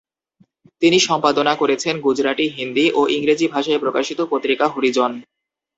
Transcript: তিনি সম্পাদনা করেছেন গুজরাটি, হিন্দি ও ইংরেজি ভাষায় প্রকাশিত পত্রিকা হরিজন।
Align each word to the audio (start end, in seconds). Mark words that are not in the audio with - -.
তিনি 0.81 0.97
সম্পাদনা 0.99 1.53
করেছেন 1.55 1.95
গুজরাটি, 1.99 2.45
হিন্দি 2.49 2.85
ও 2.91 3.07
ইংরেজি 3.07 3.45
ভাষায় 3.47 3.79
প্রকাশিত 3.79 4.19
পত্রিকা 4.31 4.65
হরিজন। 4.67 5.11